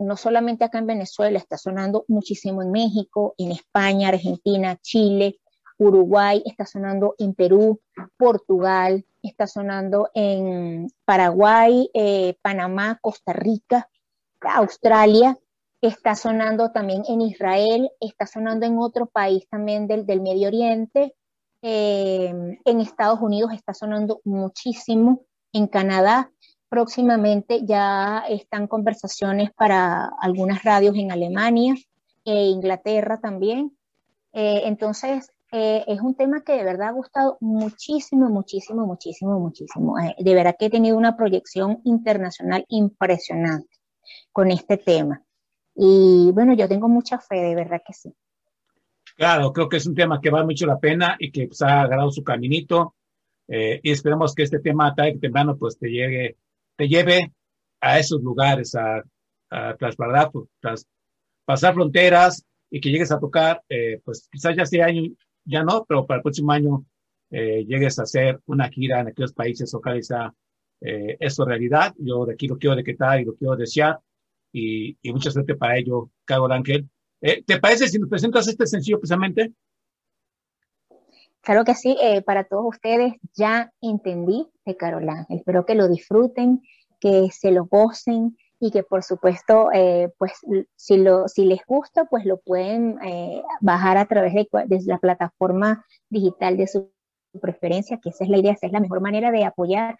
[0.00, 5.38] no solamente acá en Venezuela, está sonando muchísimo en México, en España, Argentina, Chile,
[5.84, 7.80] Uruguay, está sonando en Perú,
[8.16, 13.88] Portugal, está sonando en Paraguay, eh, Panamá, Costa Rica,
[14.40, 15.36] Australia,
[15.80, 21.14] está sonando también en Israel, está sonando en otro país también del, del Medio Oriente,
[21.62, 26.30] eh, en Estados Unidos está sonando muchísimo, en Canadá
[26.70, 31.74] próximamente ya están conversaciones para algunas radios en Alemania
[32.24, 33.76] e Inglaterra también.
[34.32, 39.98] Eh, entonces, eh, es un tema que de verdad ha gustado muchísimo, muchísimo, muchísimo, muchísimo.
[39.98, 43.68] Eh, de verdad que he tenido una proyección internacional impresionante
[44.32, 45.22] con este tema.
[45.74, 48.14] Y bueno, yo tengo mucha fe, de verdad que sí.
[49.16, 51.82] Claro, creo que es un tema que vale mucho la pena y que pues, ha
[51.82, 52.94] agarrado su caminito.
[53.48, 56.36] Eh, y esperemos que este tema tarde que temprano pues te llegue,
[56.76, 57.32] te lleve
[57.80, 59.02] a esos lugares, a,
[59.50, 60.86] a trasladar, tras,
[61.44, 65.02] pasar fronteras y que llegues a tocar, eh, pues quizás ya sea año,
[65.44, 66.84] ya no, pero para el próximo año
[67.30, 70.34] eh, llegues a hacer una gira en aquellos países, ojalá sea
[70.80, 71.94] eh, eso realidad.
[71.98, 73.98] Yo de aquí lo quiero decretar y lo quiero desear
[74.52, 76.88] y, y mucha suerte para ello, Carol Ángel.
[77.20, 79.52] Eh, ¿Te parece si nos presentas este sencillo precisamente?
[81.42, 85.38] Claro que sí, eh, para todos ustedes ya entendí de Carol Ángel.
[85.38, 86.62] Espero que lo disfruten,
[86.98, 90.32] que se lo gocen y que por supuesto, eh, pues
[90.76, 94.98] si, lo, si les gusta, pues lo pueden eh, bajar a través de, de, la
[94.98, 96.92] plataforma digital de su
[97.40, 99.96] preferencia, que esa es la idea, esa es la mejor manera de apoyar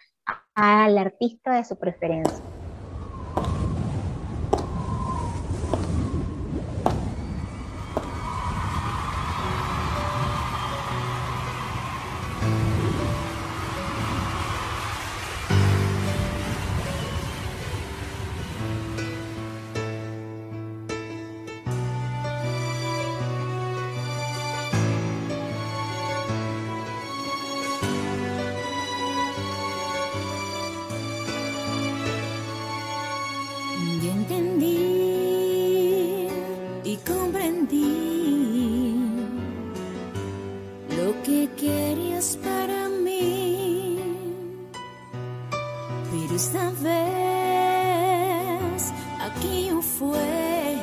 [0.55, 2.60] al artista de su preferencia.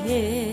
[0.07, 0.46] Aunque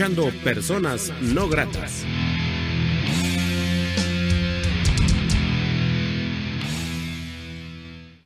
[0.00, 2.06] escuchando Personas No Gratas.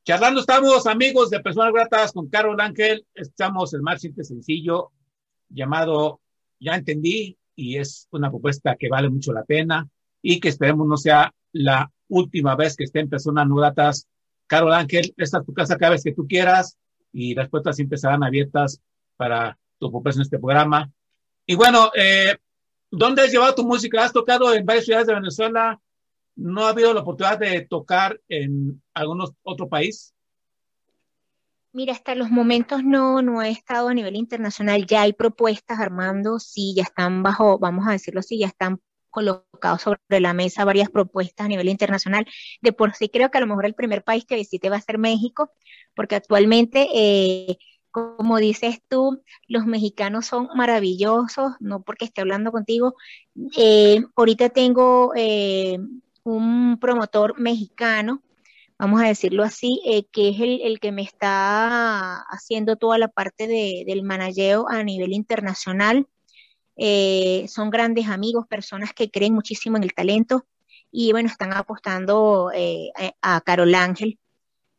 [0.04, 3.04] Charlando estamos, amigos de Personas Gratas, con Carol Ángel.
[3.12, 4.92] Estamos el más simple sencillo
[5.48, 6.20] llamado
[6.60, 9.88] Ya Entendí y es una propuesta que vale mucho la pena
[10.22, 14.06] y que esperemos no sea la última vez que esté en Personas No Gratas.
[14.46, 16.78] Carol Ángel, esta es tu casa cada vez que tú quieras
[17.12, 18.80] y las puertas siempre estarán abiertas
[19.16, 20.92] para tu propuesta en este programa.
[21.46, 22.36] Y bueno, eh,
[22.90, 24.04] ¿dónde has llevado tu música?
[24.04, 25.80] ¿Has tocado en varias ciudades de Venezuela?
[26.36, 30.14] ¿No ha habido la oportunidad de tocar en algunos otro país?
[31.72, 34.86] Mira, hasta los momentos no, no he estado a nivel internacional.
[34.86, 38.80] Ya hay propuestas, Armando, sí, ya están bajo, vamos a decirlo así, ya están
[39.10, 42.26] colocados sobre la mesa varias propuestas a nivel internacional.
[42.60, 44.80] De por sí creo que a lo mejor el primer país que visite va a
[44.80, 45.50] ser México,
[45.94, 47.58] porque actualmente, eh,
[47.94, 52.96] como dices tú, los mexicanos son maravillosos, no porque esté hablando contigo.
[53.56, 55.78] Eh, ahorita tengo eh,
[56.24, 58.20] un promotor mexicano,
[58.78, 63.06] vamos a decirlo así, eh, que es el, el, que me está haciendo toda la
[63.06, 66.08] parte de, del manageo a nivel internacional.
[66.76, 70.44] Son grandes amigos, personas que creen muchísimo en el talento
[70.90, 72.90] y bueno, están apostando eh,
[73.22, 74.18] a Carol Ángel.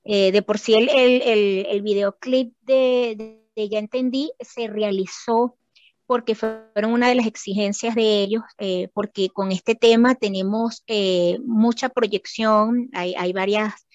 [0.08, 5.58] Eh, de por sí el, el, el, el videoclip de, de, Ya Entendí se realizó
[6.06, 11.40] porque fueron una de las exigencias de ellos, eh, porque con este tema tenemos eh,
[11.44, 13.88] mucha proyección, hay, hay, varias,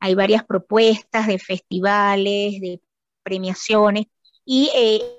[0.00, 2.80] hay varias propuestas de festivales, de
[3.22, 4.06] premiaciones,
[4.46, 4.70] y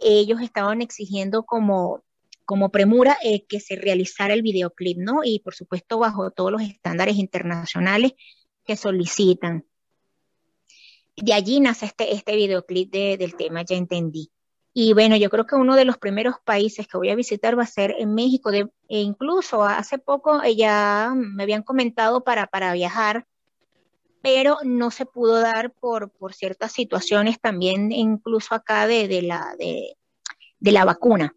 [0.01, 2.03] ellos estaban exigiendo como,
[2.45, 3.15] como premura
[3.47, 5.19] que se realizara el videoclip, ¿no?
[5.23, 8.13] Y por supuesto bajo todos los estándares internacionales
[8.65, 9.68] que solicitan.
[11.21, 14.31] De allí nace este, este videoclip de, del tema, ya entendí.
[14.73, 17.63] Y bueno, yo creo que uno de los primeros países que voy a visitar va
[17.63, 18.51] a ser en México.
[18.51, 23.25] De, e incluso hace poco ya me habían comentado para, para viajar,
[24.21, 29.55] pero no se pudo dar por, por ciertas situaciones también, incluso acá de, de la,
[29.57, 29.95] de,
[30.71, 31.35] la vacuna.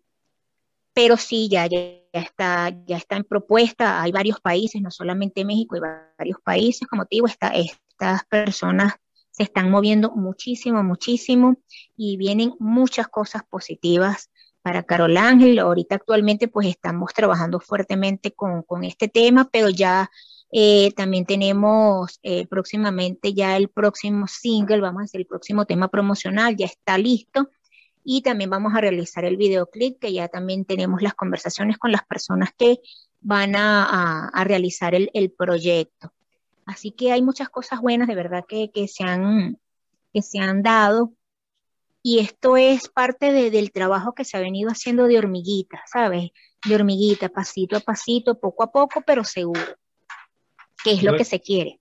[0.92, 1.80] Pero sí, ya, ya,
[2.12, 4.02] está, ya está en propuesta.
[4.02, 5.80] Hay varios países, no solamente México, hay
[6.18, 8.94] varios países, como te digo, está, estas personas
[9.32, 11.56] se están moviendo muchísimo, muchísimo
[11.96, 14.30] y vienen muchas cosas positivas
[14.62, 15.58] para Carol Ángel.
[15.58, 20.10] Ahorita actualmente pues estamos trabajando fuertemente con, con este tema, pero ya
[20.52, 25.88] eh, también tenemos eh, próximamente ya el próximo single, vamos a decir, el próximo tema
[25.88, 27.48] promocional ya está listo
[28.04, 32.04] y también vamos a realizar el videoclip que ya también tenemos las conversaciones con las
[32.04, 32.80] personas que
[33.20, 36.12] van a, a, a realizar el, el proyecto.
[36.66, 39.58] Así que hay muchas cosas buenas de verdad que, que, se, han,
[40.12, 41.12] que se han dado.
[42.02, 46.30] Y esto es parte de, del trabajo que se ha venido haciendo de hormiguita, ¿sabes?
[46.66, 49.60] De hormiguita, pasito a pasito, poco a poco, pero seguro,
[50.82, 51.80] que es lo que se quiere.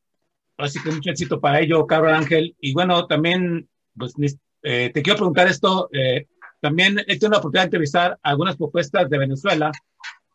[0.58, 2.56] Así que mucho éxito para ello, Carol Ángel.
[2.60, 3.68] Y bueno, también,
[3.98, 4.14] pues
[4.62, 5.90] eh, te quiero preguntar esto.
[5.92, 6.28] Eh,
[6.60, 9.72] también he tenido la oportunidad de entrevistar algunas propuestas de Venezuela,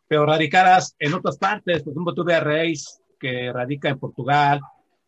[0.09, 1.85] pero radicadas en otras partes.
[1.85, 4.61] Por ejemplo, tuve a Reis que radica en Portugal,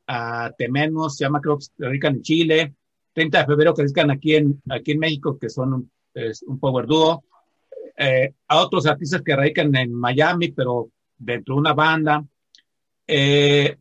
[0.06, 2.74] a Temenos, se llama creo que radican en Chile,
[3.12, 6.58] 30 de febrero que radican aquí en, aquí en México, que son un, es un
[6.58, 7.24] power duo,
[7.96, 12.24] eh, a otros artistas que radican en Miami, pero dentro de una banda.
[13.06, 13.76] Eh,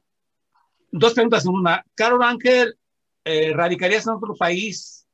[0.92, 1.86] dos preguntas en una.
[1.94, 2.78] Carol Ángel,
[3.24, 5.06] eh, ¿radicarías en otro país?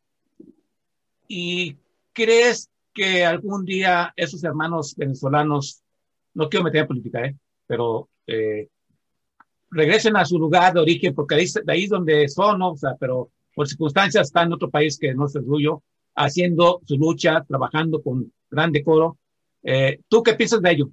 [1.28, 1.76] ¿Y
[2.14, 5.82] crees que algún día esos hermanos venezolanos,
[6.34, 7.36] no quiero meter en política, ¿eh?
[7.66, 8.70] pero eh,
[9.74, 12.72] regresen a su lugar de origen, porque ahí, de ahí es donde son, ¿no?
[12.72, 15.84] o sea, pero por circunstancias están en otro país que no es el suyo,
[16.16, 19.18] haciendo su lucha, trabajando con gran decoro.
[19.64, 20.90] Eh, ¿Tú qué piensas de ello?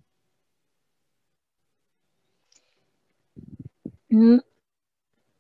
[4.09, 4.39] Mm,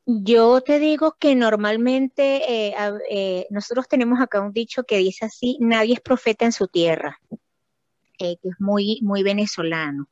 [0.06, 2.74] Yo te digo que normalmente eh,
[3.10, 7.20] eh, nosotros tenemos acá un dicho que dice así, nadie es profeta en su tierra,
[8.18, 10.08] que es muy, muy venezolano.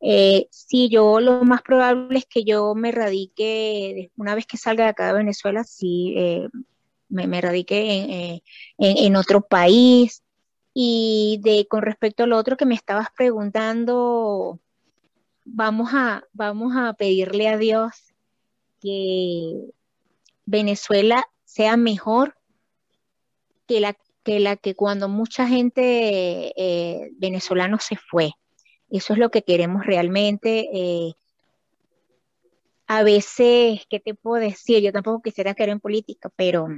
[0.00, 4.84] Eh, sí, yo lo más probable es que yo me radique, una vez que salga
[4.84, 6.48] de acá de Venezuela, sí, eh,
[7.08, 8.42] me, radique en, eh,
[8.78, 10.22] en- en otro país.
[10.72, 14.60] Y de, con respecto a lo otro que me estabas preguntando,
[15.44, 17.92] vamos a, vamos a pedirle a Dios
[18.80, 19.70] que
[20.46, 22.36] Venezuela sea mejor
[23.66, 28.32] que la que, la que cuando mucha gente eh, venezolano se fue.
[28.90, 30.68] Eso es lo que queremos realmente.
[30.72, 31.14] eh,
[32.86, 34.82] a veces, ¿qué te puedo decir?
[34.82, 36.68] Yo tampoco quisiera caer en política, pero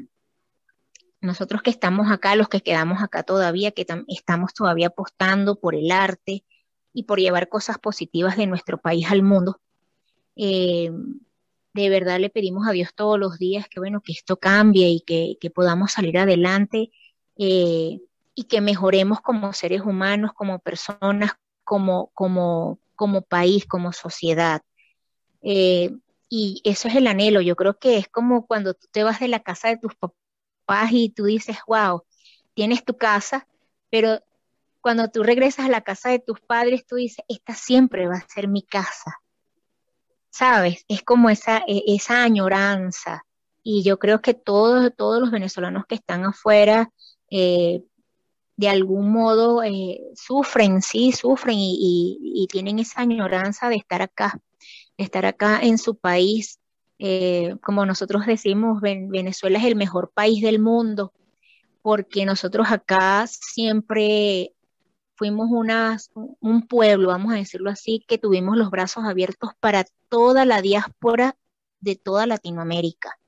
[1.21, 5.75] nosotros que estamos acá, los que quedamos acá todavía, que tam- estamos todavía apostando por
[5.75, 6.45] el arte
[6.93, 9.61] y por llevar cosas positivas de nuestro país al mundo,
[10.37, 10.91] eh,
[11.75, 15.01] de verdad le pedimos a Dios todos los días que bueno, que esto cambie y
[15.03, 16.91] que, que podamos salir adelante
[17.39, 18.01] eh,
[18.35, 21.33] y que mejoremos como seres humanos, como personas,
[21.73, 24.61] como, como, como país, como sociedad.
[25.43, 25.97] Eh,
[26.29, 27.41] y eso es el anhelo.
[27.41, 30.91] Yo creo que es como cuando tú te vas de la casa de tus papás
[30.93, 32.05] y tú dices, wow,
[32.53, 33.49] tienes tu casa,
[33.91, 34.21] pero
[34.83, 38.29] cuando tú regresas a la casa de tus padres, tú dices, esta siempre va a
[38.29, 39.17] ser mi casa.
[40.31, 40.85] ¿Sabes?
[40.89, 43.25] Es como esa, e- esa añoranza.
[43.63, 46.91] Y yo creo que todos, todos los venezolanos que están afuera,
[47.31, 47.83] eh,
[48.57, 54.41] de algún modo, eh, sufren, sí, sufren y, tienen esa añoranza de estar acá,
[54.99, 56.61] de estar acá en su país.
[56.99, 61.13] Eh, como nosotros decimos, Ven- Venezuela es el mejor país del mundo,
[61.83, 64.55] porque nosotros acá siempre
[65.17, 70.45] fuimos unas, un pueblo, vamos a decirlo así, que tuvimos los brazos abiertos para toda
[70.45, 71.37] la diáspora
[71.81, 73.19] de toda Latinoamérica.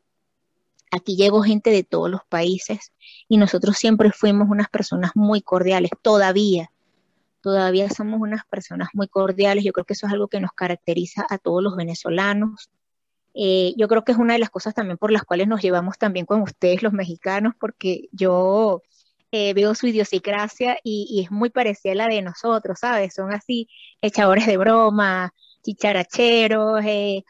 [0.94, 2.92] Aquí llegó gente de todos los países
[3.28, 6.70] y nosotros siempre fuimos unas personas muy cordiales, todavía,
[7.40, 9.64] todavía somos unas personas muy cordiales.
[9.64, 12.70] Yo creo que eso es algo que nos caracteriza a todos los venezolanos.
[13.34, 15.98] Eh, yo creo que es una de las cosas también por las cuales nos llevamos
[15.98, 18.80] también con ustedes los mexicanos, porque yo
[19.32, 23.14] eh, veo su idiosincrasia y, y es muy parecida a la de nosotros, ¿sabes?
[23.14, 23.68] Son así
[24.00, 25.34] echadores de broma,
[25.64, 27.24] chicharacheros, eh,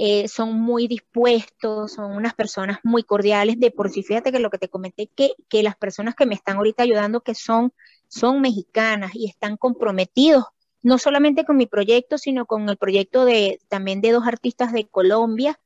[0.00, 3.58] eh, son muy dispuestos, son unas personas muy cordiales.
[3.58, 6.36] De por sí, fíjate que lo que te comenté, que, que las personas que me
[6.36, 7.72] están ahorita ayudando, que son,
[8.06, 10.44] son mexicanas y están comprometidos,
[10.82, 14.86] no solamente con mi proyecto, sino con el proyecto de también de dos artistas de
[14.86, 15.58] Colombia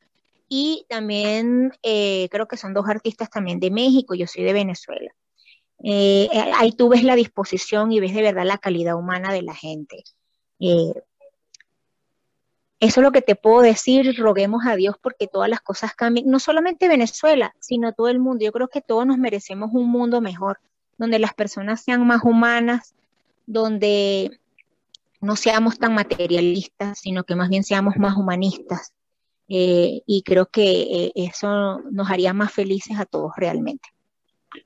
[0.48, 5.12] y también eh, creo que son dos artistas también de México, yo soy de Venezuela.
[5.84, 9.54] Eh, ahí tú ves la disposición y ves de verdad la calidad humana de la
[9.54, 10.04] gente.
[10.58, 10.94] Eh,
[12.82, 16.28] eso es lo que te puedo decir, roguemos a Dios porque todas las cosas cambien,
[16.28, 18.44] no solamente Venezuela, sino todo el mundo.
[18.44, 20.58] Yo creo que todos nos merecemos un mundo mejor,
[20.98, 22.96] donde las personas sean más humanas,
[23.46, 24.40] donde
[25.20, 28.92] no seamos tan materialistas, sino que más bien seamos más humanistas.
[29.48, 33.90] Eh, y creo que eh, eso nos haría más felices a todos realmente.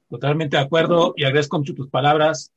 [0.09, 2.51] Totalmente de acuerdo y agradezco mucho tus palabras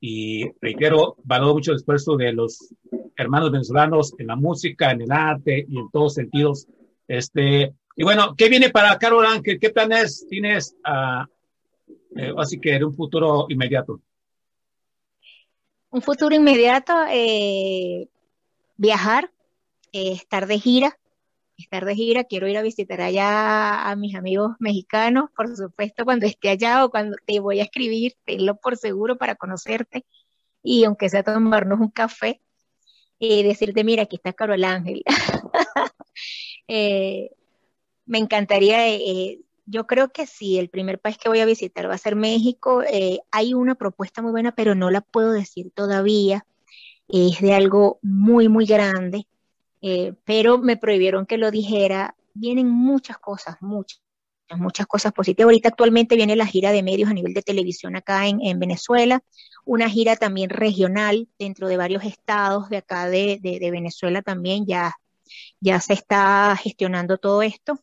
[0.00, 2.74] y reitero, valoro mucho el esfuerzo de los
[3.16, 6.66] hermanos venezolanos en la música, en el arte y en todos sentidos.
[7.06, 9.58] Este, y bueno, ¿qué viene para Carol Ángel?
[9.60, 11.24] ¿Qué planes tienes uh,
[12.16, 14.00] eh, así que de un futuro inmediato?
[15.90, 18.08] Un futuro inmediato, eh,
[18.76, 19.30] viajar,
[19.92, 20.98] eh, estar de gira,
[21.56, 26.26] estar de gira, quiero ir a visitar allá a mis amigos mexicanos, por supuesto, cuando
[26.26, 30.04] esté allá o cuando te voy a escribir, tenlo por seguro para conocerte
[30.62, 32.40] y aunque sea tomarnos un café
[33.18, 35.02] decirte, mira, aquí está Carol Ángel.
[36.68, 37.30] eh,
[38.06, 41.94] me encantaría, eh, yo creo que sí, el primer país que voy a visitar va
[41.94, 42.82] a ser México.
[42.82, 46.46] Eh, hay una propuesta muy buena, pero no la puedo decir todavía.
[47.08, 49.26] Es de algo muy, muy grande
[50.24, 52.16] pero me prohibieron que lo dijera.
[52.32, 54.00] Vienen muchas cosas, muchas,
[54.58, 55.46] muchas cosas positivas.
[55.46, 59.22] Ahorita actualmente viene la gira de medios a nivel de televisión acá en, en Venezuela,
[59.64, 63.40] una gira también regional dentro de varios estados de acá de,
[63.72, 64.94] Venezuela también ya,
[65.60, 67.78] ya se está gestionando todo esto.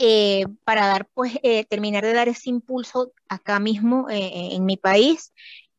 [0.00, 4.76] Eh, para dar, pues, eh, terminar de dar ese impulso acá mismo eh, en mi
[4.76, 5.32] país,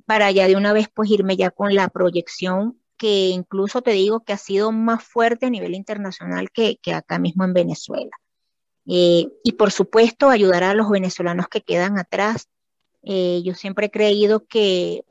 [0.06, 4.26] para ya de una vez, pues, irme ya con la proyección que incluso te digo
[4.26, 8.12] que ha sido más fuerte a nivel internacional que, que acá mismo en Venezuela.
[8.92, 12.50] Y por supuesto, ayudar a los venezolanos que quedan atrás.
[13.04, 15.04] yo siempre he creído que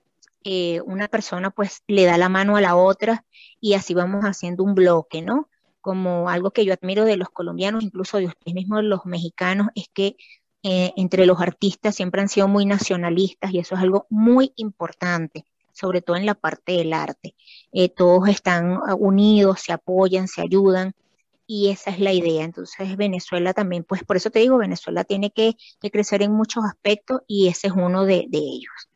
[0.85, 3.25] una persona, pues, le da la mano a la otra
[3.61, 5.49] y así vamos haciendo un bloque, ¿no?
[5.81, 9.89] como algo que yo admiro de los colombianos, incluso de ustedes mismos los mexicanos, es
[9.93, 10.17] que
[10.63, 15.47] eh, entre los artistas siempre han sido muy nacionalistas y eso es algo muy importante,
[15.73, 17.35] sobre todo en la parte del arte.
[17.73, 20.95] Eh, todos están unidos, se apoyan, se ayudan
[21.51, 22.45] y esa es la idea.
[22.45, 26.63] Entonces Venezuela también, pues por eso te digo, Venezuela tiene que, que crecer en muchos
[26.63, 28.89] aspectos y ese es uno de, de ellos.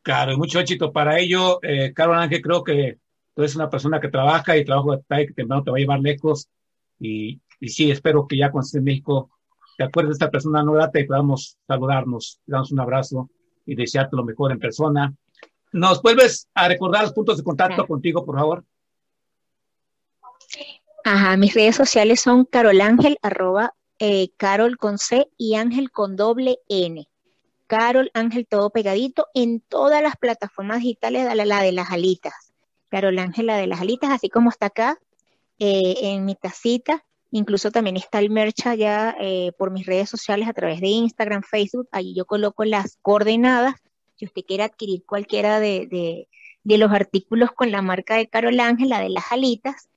[0.00, 1.60] Claro, y mucho éxito para ello.
[1.62, 2.98] Eh, Carol Ángel, creo que
[3.34, 6.00] tú eres una persona que trabaja y trabajo de que temprano te va a llevar
[6.00, 6.48] lejos.
[6.98, 9.30] Y, y sí, espero que ya cuando estés en México
[9.76, 13.30] te acuerdes de esta persona no grata y podamos saludarnos, damos un abrazo
[13.66, 15.14] y desearte lo mejor en persona.
[15.72, 17.88] ¿Nos vuelves a recordar los puntos de contacto claro.
[17.88, 18.64] contigo, por favor?
[21.04, 26.58] Ajá, mis redes sociales son carolángel, arroba, eh, carol con C y ángel con doble
[26.68, 27.08] N.
[27.66, 32.52] Carol Ángel todo pegadito en todas las plataformas digitales, la, la de las alitas.
[32.90, 34.98] Carol Ángela de las Alitas, así como está acá
[35.58, 37.02] eh, en mi tacita.
[37.30, 41.42] Incluso también está el merch allá eh, por mis redes sociales a través de Instagram,
[41.42, 41.88] Facebook.
[41.92, 43.76] Allí yo coloco las coordenadas.
[44.16, 46.28] Si usted quiere adquirir cualquiera de, de,
[46.64, 49.88] de los artículos con la marca de Carol Ángela de las Alitas,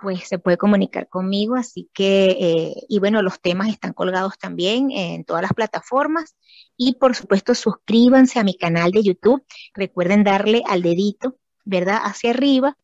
[0.00, 1.56] pues se puede comunicar conmigo.
[1.56, 6.36] Así que, eh, y bueno, los temas están colgados también en todas las plataformas.
[6.76, 9.44] Y por supuesto, suscríbanse a mi canal de YouTube.
[9.74, 12.00] Recuerden darle al dedito ¿verdad?
[12.02, 12.76] Hacia arriba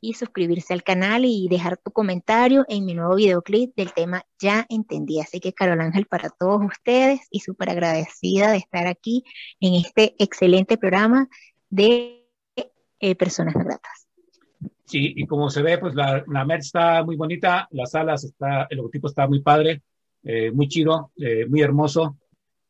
[0.00, 4.66] y suscribirse al canal y dejar tu comentario en mi nuevo videoclip del tema Ya
[4.68, 5.20] Entendí.
[5.20, 9.24] Así que Carol Ángel para todos ustedes y súper agradecida de estar aquí
[9.60, 11.28] en este excelente programa
[11.70, 12.28] de
[13.00, 14.01] eh, Personas Gratas.
[14.84, 18.66] Sí, y como se ve, pues la, la merch está muy bonita, las alas, está,
[18.68, 19.82] el logotipo está muy padre,
[20.24, 22.16] eh, muy chido, eh, muy hermoso.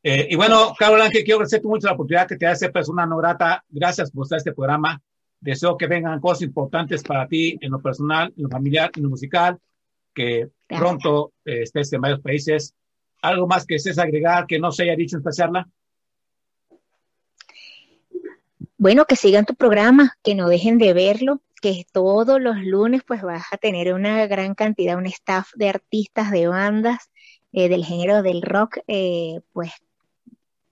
[0.03, 3.17] Eh, y bueno, Carol Ángel, quiero agradecerte mucho la oportunidad que te hace persona no
[3.19, 3.65] grata.
[3.69, 5.01] Gracias por estar este programa.
[5.41, 9.11] Deseo que vengan cosas importantes para ti en lo personal, en lo familiar, en lo
[9.11, 9.59] musical,
[10.15, 10.81] que Gracias.
[10.81, 12.75] pronto estés en varios países.
[13.23, 15.69] ¿Algo más que estés agregar que no se haya dicho en esta charla?
[18.79, 23.23] Bueno, que sigan tu programa, que no dejen de verlo, que todos los lunes pues
[23.23, 27.09] vas a tener una gran cantidad, un staff de artistas, de bandas
[27.53, 29.71] eh, del género del rock, eh, pues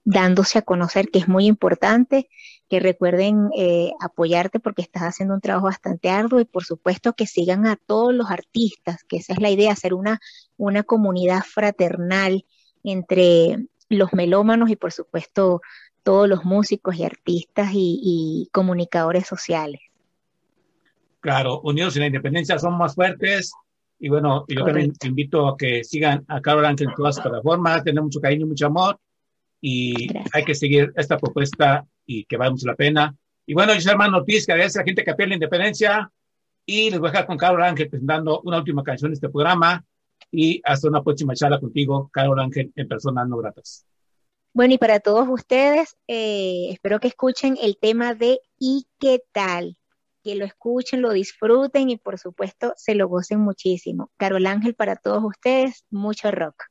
[0.03, 2.29] dándose a conocer, que es muy importante,
[2.69, 7.25] que recuerden eh, apoyarte porque estás haciendo un trabajo bastante arduo y por supuesto que
[7.25, 10.19] sigan a todos los artistas, que esa es la idea, hacer una,
[10.57, 12.45] una comunidad fraternal
[12.83, 15.61] entre los melómanos y por supuesto
[16.03, 19.81] todos los músicos y artistas y, y comunicadores sociales.
[21.21, 23.53] Claro, unidos en la independencia son más fuertes.
[23.99, 24.65] Y bueno, yo Correcto.
[24.65, 28.19] también te invito a que sigan a Carol Ángel en todas las plataformas, tener mucho
[28.19, 28.99] cariño, mucho amor
[29.61, 30.35] y Gracias.
[30.35, 33.15] hay que seguir esta propuesta y que vale mucho la pena.
[33.45, 36.11] Y bueno, yo soy hermano Ortiz, que agradece a la gente que pierde la independencia
[36.65, 39.85] y les voy a dejar con Carol Ángel presentando una última canción de este programa
[40.31, 43.85] y hasta una próxima charla contigo, Carol Ángel, en Personas No Gratas.
[44.53, 49.77] Bueno, y para todos ustedes, eh, espero que escuchen el tema de ¿y qué tal?
[50.23, 54.11] Que lo escuchen, lo disfruten y por supuesto se lo gocen muchísimo.
[54.17, 56.70] Carol Ángel, para todos ustedes, mucho rock.